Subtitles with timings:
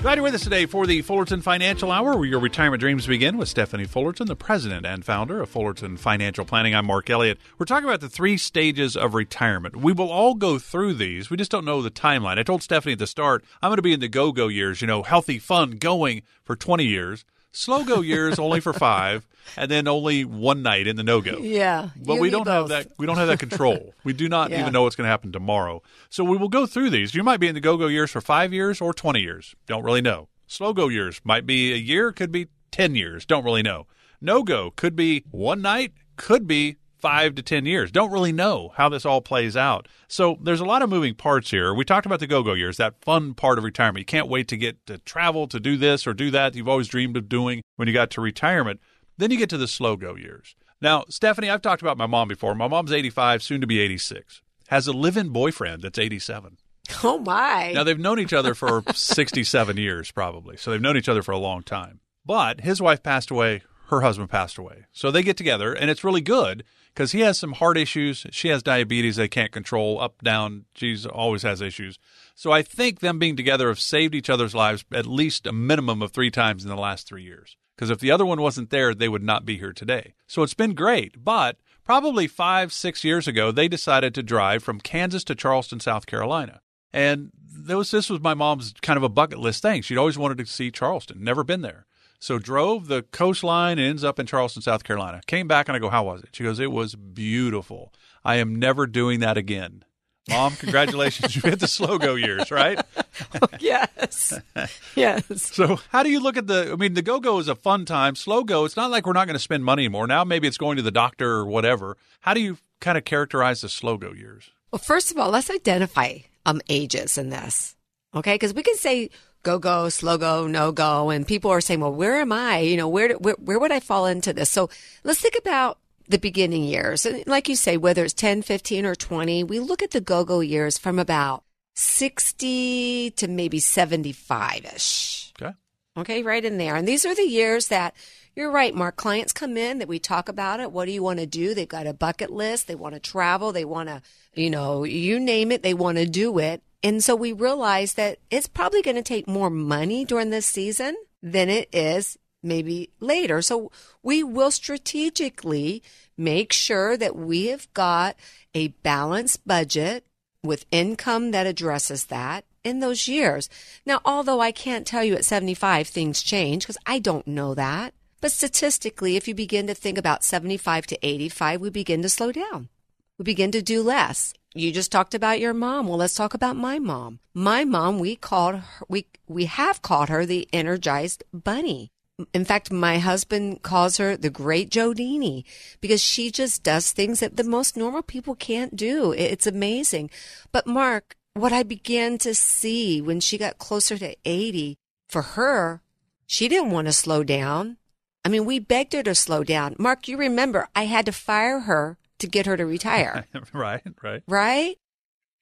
[0.00, 3.36] Glad you're with us today for the Fullerton Financial Hour, where your retirement dreams begin
[3.36, 6.72] with Stephanie Fullerton, the president and founder of Fullerton Financial Planning.
[6.72, 7.36] I'm Mark Elliott.
[7.58, 9.74] We're talking about the three stages of retirement.
[9.74, 11.30] We will all go through these.
[11.30, 12.38] We just don't know the timeline.
[12.38, 14.80] I told Stephanie at the start, I'm going to be in the go go years,
[14.80, 17.24] you know, healthy, fun, going for 20 years.
[17.52, 19.26] Slow go years only for five,
[19.56, 21.38] and then only one night in the no go.
[21.38, 22.88] Yeah, but we don't have that.
[22.98, 23.94] We don't have that control.
[24.04, 24.60] we do not yeah.
[24.60, 25.82] even know what's going to happen tomorrow.
[26.10, 27.14] So we will go through these.
[27.14, 29.54] You might be in the go go years for five years or twenty years.
[29.66, 30.28] Don't really know.
[30.46, 33.24] Slow go years might be a year, could be ten years.
[33.24, 33.86] Don't really know.
[34.20, 37.90] No go could be one night, could be five to 10 years.
[37.90, 39.88] Don't really know how this all plays out.
[40.08, 41.72] So there's a lot of moving parts here.
[41.74, 44.00] We talked about the go go years, that fun part of retirement.
[44.00, 46.88] You can't wait to get to travel, to do this or do that you've always
[46.88, 48.80] dreamed of doing when you got to retirement.
[49.16, 50.54] Then you get to the slow go years.
[50.80, 52.54] Now, Stephanie, I've talked about my mom before.
[52.54, 56.58] My mom's 85, soon to be 86, has a live in boyfriend that's 87.
[57.02, 57.72] Oh, my.
[57.72, 60.56] Now, they've known each other for 67 years, probably.
[60.56, 62.00] So they've known each other for a long time.
[62.24, 64.84] But his wife passed away, her husband passed away.
[64.92, 66.62] So they get together, and it's really good
[66.94, 68.26] because he has some heart issues.
[68.30, 70.66] She has diabetes they can't control, up, down.
[70.74, 71.98] She's always has issues.
[72.34, 76.02] So I think them being together have saved each other's lives at least a minimum
[76.02, 77.56] of three times in the last three years.
[77.76, 80.14] Because if the other one wasn't there, they would not be here today.
[80.26, 81.24] So it's been great.
[81.24, 86.06] But probably five, six years ago, they decided to drive from Kansas to Charleston, South
[86.06, 86.60] Carolina.
[86.92, 87.30] And
[87.66, 89.82] was, this was my mom's kind of a bucket list thing.
[89.82, 91.86] She'd always wanted to see Charleston, never been there.
[92.20, 95.20] So drove the coastline and ends up in Charleston, South Carolina.
[95.26, 96.30] Came back and I go, How was it?
[96.32, 97.92] She goes, It was beautiful.
[98.24, 99.84] I am never doing that again.
[100.28, 101.34] Mom, congratulations.
[101.36, 102.80] you hit the slow go years, right?
[103.60, 104.38] yes.
[104.94, 105.24] Yes.
[105.54, 106.72] So, how do you look at the?
[106.72, 108.16] I mean, the go go is a fun time.
[108.16, 110.08] Slow go, it's not like we're not going to spend money anymore.
[110.08, 111.96] Now, maybe it's going to the doctor or whatever.
[112.20, 114.50] How do you kind of characterize the slow go years?
[114.72, 117.76] Well, first of all, let's identify um ages in this.
[118.12, 119.10] Okay, because we can say
[119.42, 122.58] go go, slow go, no go, and people are saying, well, where am I?
[122.58, 124.50] You know, where where, where would I fall into this?
[124.50, 124.70] So
[125.04, 125.78] let's think about
[126.08, 127.06] the beginning years.
[127.06, 130.24] And like you say, whether it's 10, 15, or 20, we look at the go
[130.24, 131.44] go years from about
[131.74, 135.32] 60 to maybe 75 ish.
[135.40, 135.54] Okay.
[135.96, 136.76] Okay, right in there.
[136.76, 137.94] And these are the years that
[138.34, 138.96] you're right, Mark.
[138.96, 140.70] Clients come in that we talk about it.
[140.70, 141.54] What do you want to do?
[141.54, 142.68] They've got a bucket list.
[142.68, 143.52] They want to travel.
[143.52, 144.00] They want to,
[144.32, 146.62] you know, you name it, they want to do it.
[146.82, 150.96] And so we realize that it's probably going to take more money during this season
[151.22, 153.42] than it is maybe later.
[153.42, 153.72] So
[154.02, 155.82] we will strategically
[156.16, 158.16] make sure that we have got
[158.54, 160.04] a balanced budget
[160.44, 163.48] with income that addresses that in those years.
[163.84, 167.94] Now, although I can't tell you at 75 things change because I don't know that.
[168.20, 172.32] But statistically, if you begin to think about 75 to 85, we begin to slow
[172.32, 172.68] down.
[173.16, 174.34] We begin to do less.
[174.54, 175.88] You just talked about your mom.
[175.88, 177.20] Well, let's talk about my mom.
[177.34, 181.90] My mom, we called her, we, we have called her the energized bunny.
[182.32, 185.44] In fact, my husband calls her the great Jodini
[185.80, 189.12] because she just does things that the most normal people can't do.
[189.12, 190.10] It's amazing.
[190.50, 194.76] But Mark, what I began to see when she got closer to 80,
[195.08, 195.82] for her,
[196.26, 197.76] she didn't want to slow down.
[198.24, 199.76] I mean, we begged her to slow down.
[199.78, 203.26] Mark, you remember I had to fire her to get her to retire.
[203.52, 204.22] right, right.
[204.26, 204.78] Right?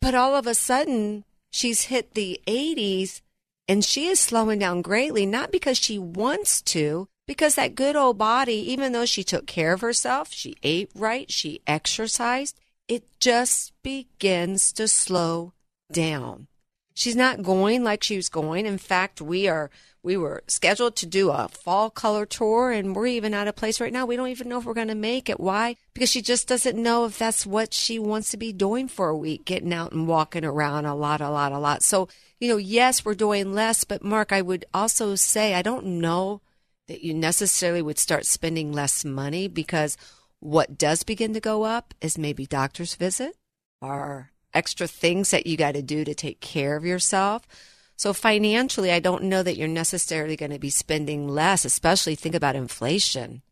[0.00, 3.22] But all of a sudden, she's hit the 80s
[3.66, 8.18] and she is slowing down greatly, not because she wants to, because that good old
[8.18, 13.72] body, even though she took care of herself, she ate right, she exercised, it just
[13.82, 15.52] begins to slow
[15.90, 16.48] down.
[16.94, 18.66] She's not going like she was going.
[18.66, 19.70] In fact, we are
[20.02, 23.80] we were scheduled to do a fall color tour and we're even out of place
[23.80, 24.04] right now.
[24.04, 25.40] We don't even know if we're going to make it.
[25.40, 25.76] Why?
[25.94, 29.16] Because she just doesn't know if that's what she wants to be doing for a
[29.16, 31.82] week getting out and walking around a lot a lot a lot.
[31.82, 32.08] So
[32.44, 36.42] you know yes we're doing less but mark i would also say i don't know
[36.88, 39.96] that you necessarily would start spending less money because
[40.40, 43.34] what does begin to go up is maybe doctor's visit
[43.80, 47.46] or extra things that you got to do to take care of yourself
[47.96, 52.34] so financially, I don't know that you're necessarily going to be spending less, especially think
[52.34, 53.42] about inflation.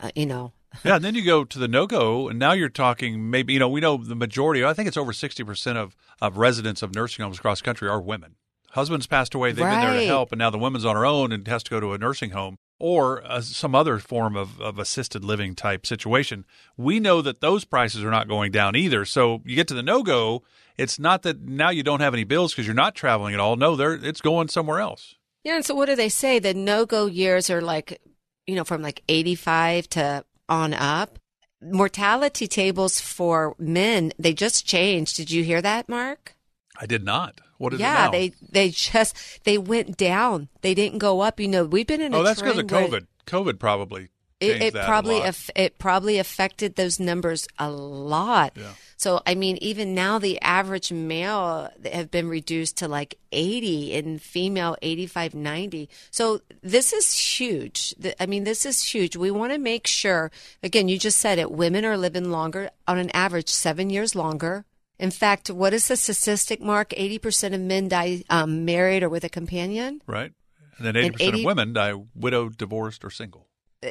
[0.00, 0.52] Uh, you know.
[0.84, 3.58] yeah, and then you go to the no go, and now you're talking maybe, you
[3.58, 7.22] know, we know the majority, I think it's over 60% of, of residents of nursing
[7.22, 8.36] homes across the country are women.
[8.70, 9.82] Husbands passed away, they've right.
[9.82, 11.78] been there to help, and now the woman's on her own and has to go
[11.78, 16.44] to a nursing home or uh, some other form of, of assisted living type situation.
[16.76, 19.04] We know that those prices are not going down either.
[19.04, 20.42] So you get to the no go,
[20.76, 23.54] it's not that now you don't have any bills because you're not traveling at all.
[23.54, 25.14] No, they're it's going somewhere else.
[25.44, 26.40] Yeah, and so what do they say?
[26.40, 28.02] The no go years are like,
[28.48, 31.20] you know, from like 85 to on up.
[31.60, 35.16] Mortality tables for men, they just changed.
[35.16, 36.34] Did you hear that, Mark?
[36.80, 37.40] I did not.
[37.62, 40.48] What is yeah, they they just they went down.
[40.62, 41.38] They didn't go up.
[41.38, 43.06] You know, we've been in a oh, that's because of COVID.
[43.28, 44.08] COVID probably
[44.40, 48.54] It, it probably aff- it probably affected those numbers a lot.
[48.56, 48.72] Yeah.
[48.96, 54.20] So I mean, even now the average male have been reduced to like 80 and
[54.20, 55.88] female 85, 90.
[56.10, 57.94] So this is huge.
[58.18, 59.16] I mean, this is huge.
[59.16, 60.32] We want to make sure.
[60.64, 61.52] Again, you just said it.
[61.52, 64.64] Women are living longer on an average seven years longer.
[65.02, 66.90] In fact, what is the statistic, Mark?
[66.90, 70.00] 80% of men die um, married or with a companion.
[70.06, 70.32] right?
[70.78, 73.44] And then 80% And 80 of women die widowed, divorced, or single.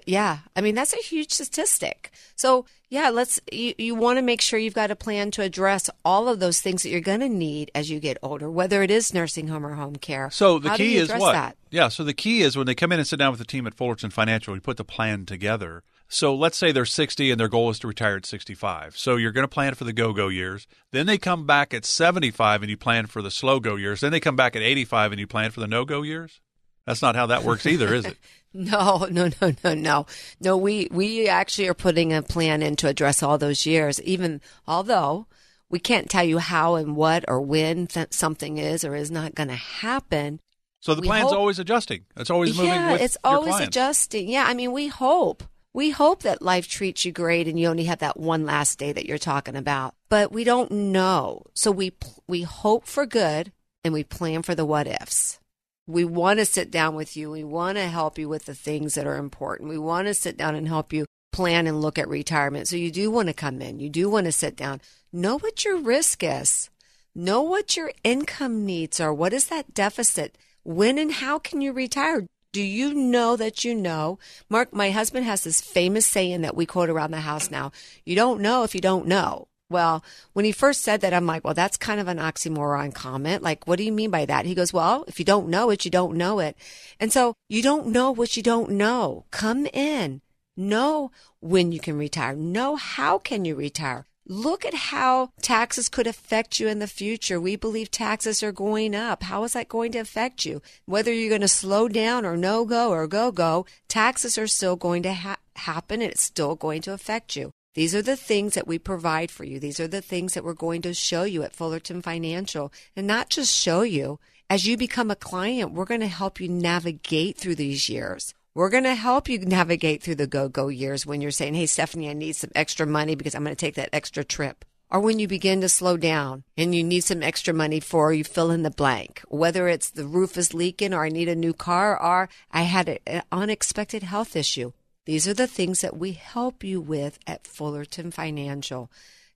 [0.07, 1.97] yeah i mean that's a huge statistic
[2.43, 5.89] so yeah let's you, you want to make sure you've got a plan to address
[6.05, 8.89] all of those things that you're going to need as you get older whether it
[8.99, 11.33] is nursing home or home care So the How key is what?
[11.33, 11.57] that?
[11.69, 11.89] Yeah.
[11.89, 13.73] So the key is when they come in and sit down with the team at
[13.75, 15.83] Fullerton Financial, we put the plan together.
[16.13, 18.97] So let's say they're 60 and their goal is to retire at 65.
[18.97, 20.67] So you're going to plan for the go-go years.
[20.91, 24.01] Then they come back at 75 and you plan for the slow-go years.
[24.01, 26.41] Then they come back at 85 and you plan for the no-go years.
[26.85, 28.17] That's not how that works either, is it?
[28.53, 30.05] no no no no no
[30.41, 34.41] no we we actually are putting a plan in to address all those years even
[34.67, 35.25] although
[35.69, 39.35] we can't tell you how and what or when th- something is or is not
[39.35, 40.41] going to happen
[40.81, 42.03] So the plan's hope- always adjusting.
[42.17, 43.67] It's always moving yeah, it's always clients.
[43.69, 44.27] adjusting.
[44.27, 45.43] Yeah, I mean, we hope.
[45.73, 48.91] We hope that life treats you great and you only have that one last day
[48.91, 49.95] that you're talking about.
[50.09, 51.44] But we don't know.
[51.53, 51.94] So we
[52.27, 53.51] we hope for good
[53.83, 55.39] and we plan for the what ifs.
[55.88, 57.31] We want to sit down with you.
[57.31, 59.69] We want to help you with the things that are important.
[59.69, 62.68] We want to sit down and help you plan and look at retirement.
[62.68, 63.79] So you do want to come in.
[63.79, 64.81] You do want to sit down.
[65.12, 66.69] Know what your risk is.
[67.15, 69.13] Know what your income needs are.
[69.13, 70.38] What is that deficit?
[70.63, 72.27] When and how can you retire?
[72.53, 74.19] Do you know that you know?
[74.50, 77.71] Mark, my husband has this famous saying that we quote around the house now.
[78.06, 79.48] You don't know if you don't know.
[79.69, 80.03] Well,
[80.33, 83.42] when he first said that, I'm like, well, that's kind of an oxymoron comment.
[83.42, 84.45] Like, what do you mean by that?
[84.45, 86.57] He goes, well, if you don't know it, you don't know it.
[87.00, 89.24] And so you don't know what you don't know.
[89.31, 90.21] Come in.
[90.57, 92.36] Know when you can retire.
[92.36, 94.06] Know how can you retire.
[94.31, 97.38] Look at how taxes could affect you in the future.
[97.38, 99.24] We believe taxes are going up.
[99.24, 100.62] How is that going to affect you?
[100.86, 104.78] Whether you're going to slow down or no go or go go, taxes are still
[104.78, 107.51] going to ha- happen and it's still going to affect you.
[107.74, 109.60] These are the things that we provide for you.
[109.60, 113.30] These are the things that we're going to show you at Fullerton Financial and not
[113.30, 114.18] just show you.
[114.50, 118.33] As you become a client, we're going to help you navigate through these years.
[118.53, 121.68] We're going to help you navigate through the go go years when you're saying, Hey,
[121.68, 124.65] Stephanie, I need some extra money because I'm going to take that extra trip.
[124.89, 128.25] Or when you begin to slow down and you need some extra money for you
[128.25, 131.53] fill in the blank, whether it's the roof is leaking or I need a new
[131.53, 134.74] car or I had an unexpected health issue.
[135.06, 138.92] These are the things that we help you with at Fullerton Financial.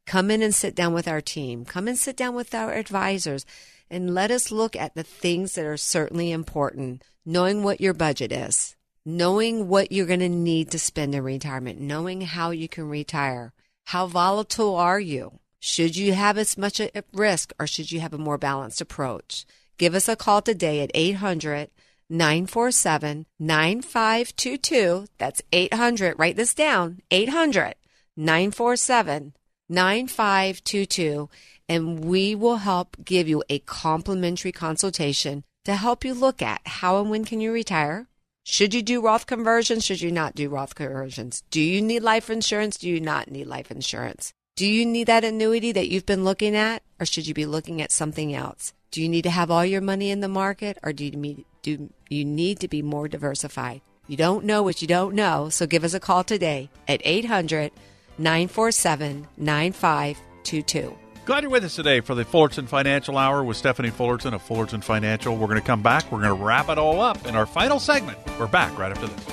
[0.05, 1.63] Come in and sit down with our team.
[1.63, 3.45] Come and sit down with our advisors
[3.89, 7.01] and let us look at the things that are certainly important.
[7.25, 8.74] Knowing what your budget is,
[9.05, 13.53] knowing what you're going to need to spend in retirement, knowing how you can retire.
[13.85, 15.39] How volatile are you?
[15.59, 19.45] Should you have as much at risk or should you have a more balanced approach?
[19.77, 21.69] Give us a call today at 800
[22.09, 25.07] 947 9522.
[25.17, 26.17] That's 800.
[26.17, 27.75] Write this down 800
[28.15, 29.33] 947
[29.69, 31.29] 9522.
[31.67, 37.01] And we will help give you a complimentary consultation to help you look at how
[37.01, 38.07] and when can you retire.
[38.47, 39.83] Should you do Roth conversions?
[39.83, 41.41] Should you not do Roth conversions?
[41.49, 42.77] Do you need life insurance?
[42.77, 44.33] Do you not need life insurance?
[44.55, 47.81] Do you need that annuity that you've been looking at, or should you be looking
[47.81, 48.71] at something else?
[48.91, 51.43] Do you need to have all your money in the market, or do you need,
[51.63, 53.81] do you need to be more diversified?
[54.07, 57.71] You don't know what you don't know, so give us a call today at 800
[58.19, 60.95] 947 9522.
[61.25, 64.81] Glad you're with us today for the Fullerton Financial Hour with Stephanie Fullerton of Fullerton
[64.81, 65.35] Financial.
[65.35, 66.11] We're going to come back.
[66.11, 68.19] We're going to wrap it all up in our final segment.
[68.39, 69.25] We're back right after this.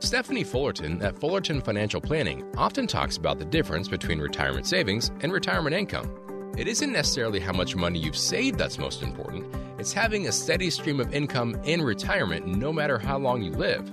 [0.00, 5.32] Stephanie Fullerton at Fullerton Financial Planning often talks about the difference between retirement savings and
[5.32, 6.52] retirement income.
[6.58, 9.46] It isn't necessarily how much money you've saved that's most important,
[9.80, 13.90] it's having a steady stream of income in retirement no matter how long you live.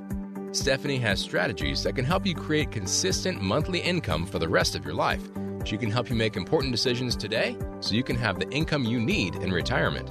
[0.52, 4.84] Stephanie has strategies that can help you create consistent monthly income for the rest of
[4.84, 5.24] your life.
[5.64, 9.00] She can help you make important decisions today so you can have the income you
[9.00, 10.10] need in retirement.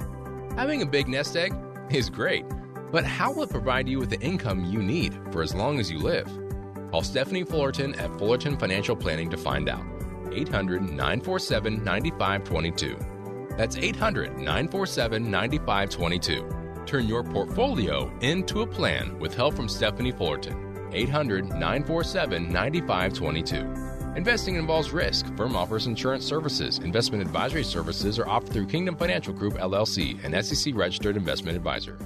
[0.57, 1.53] Having a big nest egg
[1.89, 2.45] is great,
[2.91, 5.91] but how will it provide you with the income you need for as long as
[5.91, 6.27] you live?
[6.91, 9.83] Call Stephanie Fullerton at Fullerton Financial Planning to find out.
[10.31, 12.97] 800 947 9522.
[13.57, 16.83] That's 800 947 9522.
[16.85, 20.89] Turn your portfolio into a plan with help from Stephanie Fullerton.
[20.93, 23.90] 800 947 9522.
[24.15, 25.25] Investing involves risk.
[25.37, 26.79] Firm offers insurance services.
[26.79, 31.97] Investment advisory services are offered through Kingdom Financial Group LLC, an SEC registered investment advisor.